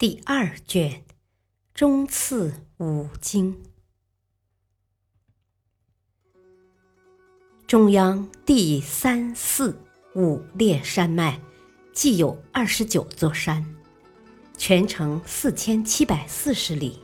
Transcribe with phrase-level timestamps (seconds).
[0.00, 1.04] 第二卷，
[1.74, 3.62] 中次五经。
[7.66, 9.78] 中央第三、四、
[10.14, 11.38] 五列山脉，
[11.92, 13.62] 计有二十九座山，
[14.56, 16.98] 全程四千七百四十里。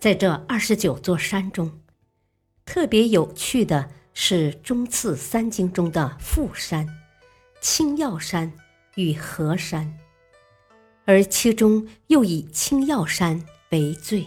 [0.00, 1.80] 在这二十九座山中，
[2.64, 6.84] 特别有趣的是中次三经中的富山、
[7.60, 8.52] 青要山
[8.96, 9.96] 与河山。
[11.08, 14.26] 而其中又以青药山为最。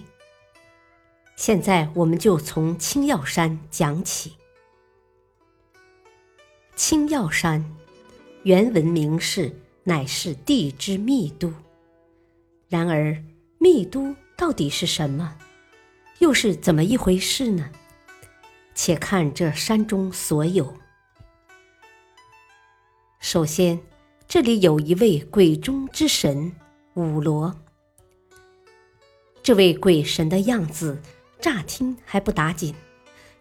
[1.35, 4.33] 现在我们就从青药山讲起。
[6.75, 7.63] 青药山
[8.41, 11.53] 原文名是，乃是地之密都。
[12.67, 13.15] 然而，
[13.59, 15.37] 密都到底是什么？
[16.17, 17.69] 又是怎么一回事呢？
[18.73, 20.73] 且看这山中所有。
[23.19, 23.79] 首先，
[24.27, 26.51] 这里有一位鬼中之神。
[26.95, 27.55] 五罗，
[29.41, 31.01] 这位鬼神的样子，
[31.39, 32.75] 乍听还不打紧，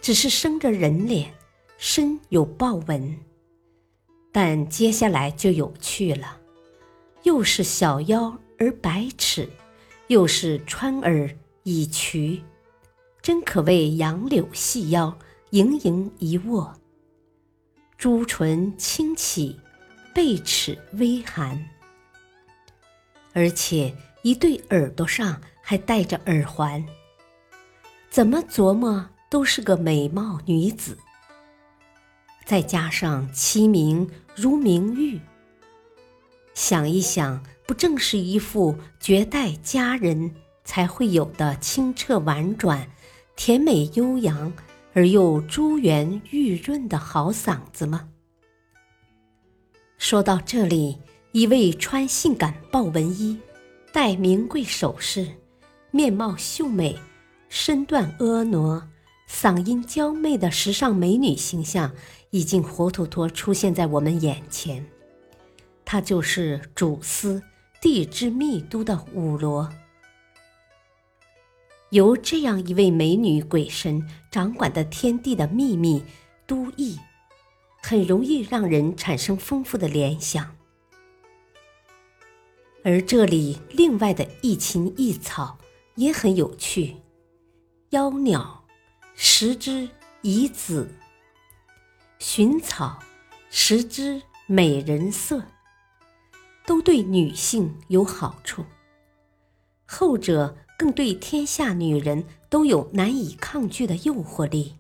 [0.01, 1.35] 只是生着人脸，
[1.77, 3.19] 身有豹纹。
[4.31, 6.39] 但接下来就有趣了，
[7.25, 9.49] 又是小腰而百尺，
[10.07, 11.29] 又是川耳
[11.65, 12.41] 以渠，
[13.21, 15.19] 真可谓杨柳细腰，
[15.51, 16.73] 盈盈一握。
[17.99, 19.59] 朱唇轻启，
[20.15, 21.69] 背齿微寒。
[23.33, 26.85] 而且一对耳朵上还戴着耳环，
[28.11, 30.99] 怎么琢磨都是个美貌女子。
[32.45, 35.21] 再加上其名如明玉，
[36.55, 42.91] 想一想，不正是一副绝代佳人才会有的清澈婉转、
[43.37, 44.53] 甜美悠扬
[44.93, 48.09] 而又珠圆玉润的好嗓子吗？
[49.97, 50.99] 说到这里。
[51.33, 53.39] 一位穿性感豹纹衣、
[53.93, 55.29] 戴名贵首饰、
[55.93, 56.99] 面貌秀美、
[57.49, 58.91] 身段婀娜、
[59.29, 61.93] 嗓音娇媚的时尚美女形象，
[62.31, 64.85] 已经活脱脱出现在我们眼前。
[65.85, 67.41] 她就是主司
[67.81, 69.69] 地之密都的五罗。
[71.91, 76.03] 由这样一位美女鬼神掌管的天地的秘密
[76.45, 76.99] 都邑，
[77.85, 80.57] 很容易让人产生丰富的联想。
[82.83, 85.59] 而这里另外的一禽一草
[85.97, 86.97] 也很有趣，
[87.91, 88.65] 妖鸟
[89.15, 89.87] 食之
[90.23, 90.91] 以子，
[92.19, 92.99] 寻草
[93.51, 95.43] 食之美人色，
[96.67, 98.65] 都对女性有好处。
[99.85, 104.77] 后者更对天下女人都有难以抗拒的诱惑力。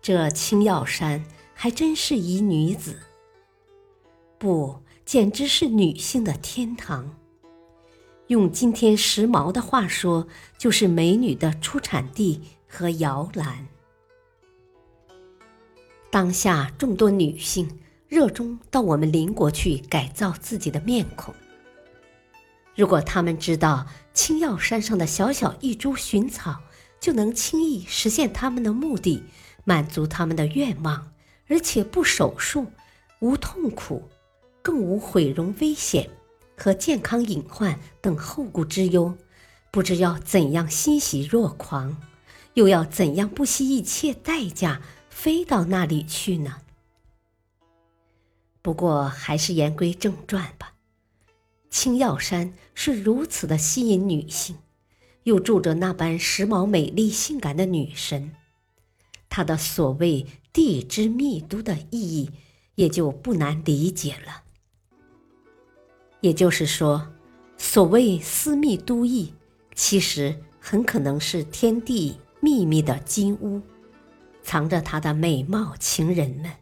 [0.00, 1.22] 这青药山
[1.52, 2.98] 还真是一女子，
[4.38, 4.80] 不。
[5.06, 7.16] 简直是女性的天堂。
[8.26, 10.26] 用今天时髦的话说，
[10.58, 13.68] 就是美女的出产地和摇篮。
[16.10, 17.78] 当下众多女性
[18.08, 21.32] 热衷到我们邻国去改造自己的面孔。
[22.74, 26.56] 如果她们知道青药山上的小小一株寻草
[26.98, 29.22] 就能轻易实现他们的目的，
[29.62, 31.12] 满足他们的愿望，
[31.46, 32.66] 而且不手术，
[33.20, 34.02] 无痛苦。
[34.66, 36.10] 更无毁容危险
[36.56, 39.16] 和健康隐患等后顾之忧，
[39.70, 41.96] 不知要怎样欣喜若狂，
[42.54, 46.62] 又要怎样不惜一切代价飞到那里去呢？
[48.60, 50.72] 不过还是言归正传吧。
[51.70, 54.56] 青要山是如此的吸引女性，
[55.22, 58.34] 又住着那般时髦、美丽、性感的女神，
[59.28, 62.32] 她的所谓地之密都的意义
[62.74, 64.42] 也就不难理解了。
[66.20, 67.12] 也就是说，
[67.56, 69.34] 所谓私密都邑，
[69.74, 73.62] 其实很可能是天地秘密的金屋，
[74.42, 76.52] 藏着他的美貌情人们。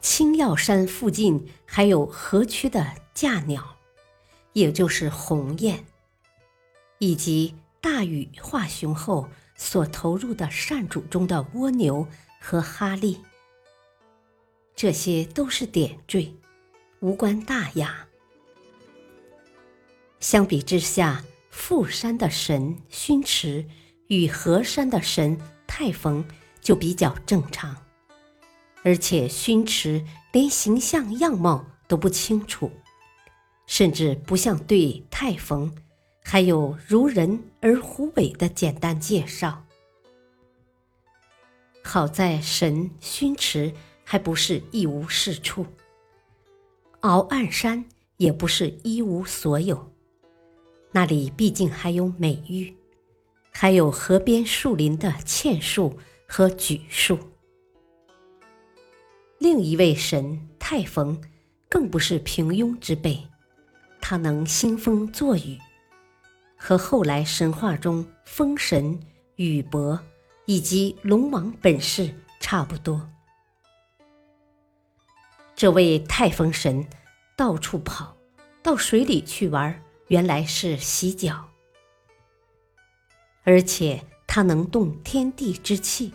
[0.00, 3.76] 青药山附近还有河曲的架鸟，
[4.52, 5.84] 也就是鸿雁，
[6.98, 12.06] 以及大禹化雄后所投入的善主中的蜗牛
[12.40, 13.20] 和哈利。
[14.76, 16.32] 这些都是点缀，
[17.00, 18.06] 无关大雅。
[20.18, 23.64] 相比之下，富山的神熏池
[24.08, 26.24] 与河山的神太逢
[26.60, 27.76] 就比较正常，
[28.82, 32.72] 而且熏池连形象样貌都不清楚，
[33.66, 35.72] 甚至不像对太逢，
[36.24, 39.64] 还有如人而虎尾的简单介绍。
[41.84, 43.72] 好在神熏池
[44.02, 45.64] 还不是一无是处，
[47.08, 47.82] 鳌岸山
[48.18, 49.90] 也不是一无所有，
[50.92, 52.76] 那里毕竟还有美玉，
[53.50, 55.96] 还有河边树林的茜树
[56.26, 57.18] 和榉树。
[59.38, 61.18] 另一位神太逢，
[61.66, 63.26] 更不是平庸之辈，
[64.02, 65.56] 他能兴风作雨，
[66.58, 69.00] 和后来神话中风神
[69.36, 69.98] 雨伯。
[70.44, 72.10] 以及龙王本事
[72.40, 73.06] 差不多。
[75.58, 76.86] 这位太风神
[77.36, 78.16] 到处跑，
[78.62, 81.48] 到水里去玩，原来是洗脚。
[83.42, 86.14] 而且他能动天地之气，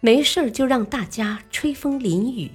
[0.00, 2.50] 没事儿就让大家吹风淋雨，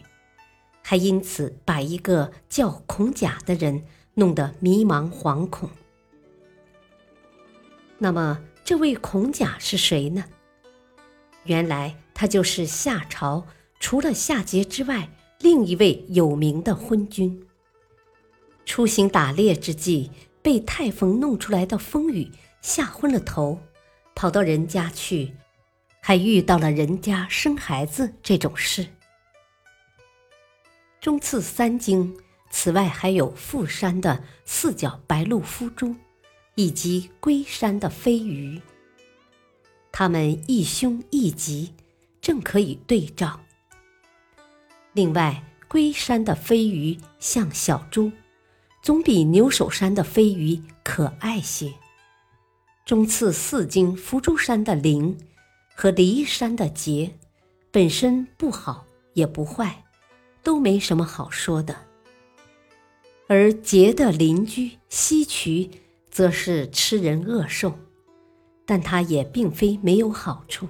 [0.81, 3.85] 还因此把一个叫孔甲的人
[4.15, 5.69] 弄得迷茫惶恐。
[7.99, 10.25] 那么，这位孔甲是谁呢？
[11.43, 13.45] 原来他就是夏朝
[13.79, 15.07] 除了夏桀之外
[15.39, 17.45] 另一位有名的昏君。
[18.65, 20.09] 出行打猎之际，
[20.41, 22.31] 被太风弄出来的风雨
[22.61, 23.59] 吓昏了头，
[24.15, 25.33] 跑到人家去，
[26.01, 28.87] 还遇到了人家生孩子这种事。
[30.99, 32.17] 中次三经，
[32.49, 35.95] 此外还有富山的四角白鹭夫猪，
[36.55, 38.59] 以及龟山的飞鱼。
[39.91, 41.73] 他们一凶一吉，
[42.19, 43.39] 正可以对照。
[44.97, 48.11] 另外，龟山的飞鱼像小猪，
[48.81, 51.71] 总比牛首山的飞鱼可爱些。
[52.83, 55.15] 中次四经福珠山的灵
[55.75, 57.11] 和骊山的节，
[57.69, 59.83] 本身不好也不坏，
[60.41, 61.75] 都没什么好说的。
[63.27, 65.69] 而节的邻居西渠，
[66.09, 67.77] 则是吃人恶兽。
[68.65, 70.67] 但它也并非没有好处，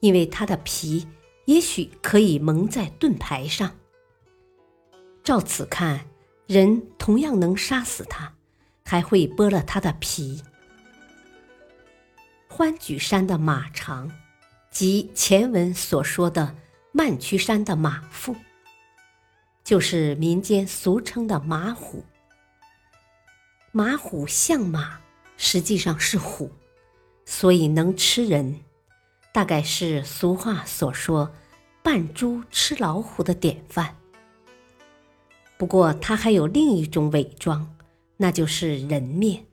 [0.00, 1.06] 因为它的皮
[1.48, 3.74] 也许可以蒙在盾牌上。
[5.24, 6.04] 照此看，
[6.46, 8.34] 人同样能杀死它，
[8.84, 10.42] 还会剥了它的皮。
[12.48, 14.12] 欢举山的马长，
[14.70, 16.54] 即前文所说的
[16.92, 18.36] 曼曲山的马腹，
[19.64, 22.04] 就是民间俗称的马虎。
[23.72, 25.00] 马虎像马，
[25.38, 26.52] 实际上是虎。
[27.24, 28.60] 所以能吃人，
[29.38, 31.32] 大概是俗话所说
[31.80, 33.96] “扮猪吃老虎”的典范。
[35.56, 37.72] 不过，它还有另一种伪装，
[38.16, 39.46] 那就是人面。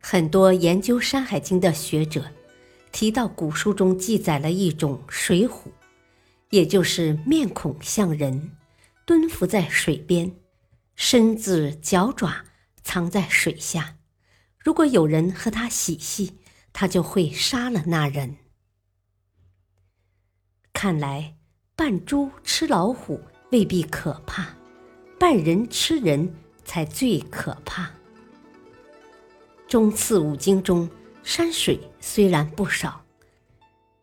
[0.00, 2.26] 很多研究《山海经》的学者
[2.92, 5.72] 提到，古书中记载了一种水虎，
[6.50, 8.52] 也就是面孔像人，
[9.04, 10.30] 蹲伏在水边，
[10.94, 12.44] 身子脚爪
[12.84, 13.96] 藏在水下。
[14.60, 16.37] 如果有人和他嬉戏，
[16.80, 18.36] 他就会杀了那人。
[20.72, 21.34] 看来
[21.74, 23.20] 扮猪吃老虎
[23.50, 24.46] 未必可怕，
[25.18, 26.32] 扮人吃人
[26.64, 27.90] 才最可怕。
[29.66, 30.88] 中次五经中
[31.24, 33.04] 山水虽然不少，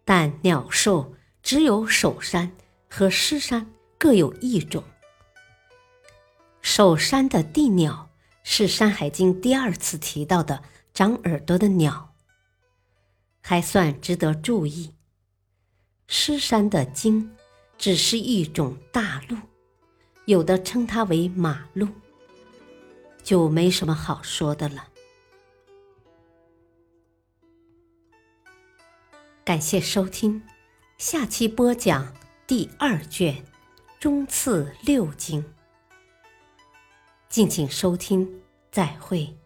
[0.03, 2.51] 但鸟兽只有首山
[2.89, 3.65] 和狮山
[3.98, 4.84] 各有一种。
[6.62, 8.10] 首山的地鸟。
[8.48, 10.62] 是《山海经》第二次提到的
[10.94, 12.13] 长耳朵的鸟，
[13.48, 14.96] 还算值得注意。
[16.08, 17.30] 狮山的鲸
[17.78, 19.38] 只是一种大路，
[20.25, 21.88] 有的称它为马路，
[23.22, 24.88] 就没什么好说的了。
[29.44, 30.42] 感谢收听，
[30.98, 32.16] 下期播讲
[32.48, 33.46] 第二卷
[34.00, 35.46] 中次六经。
[37.30, 39.38] 敬请收听，再会。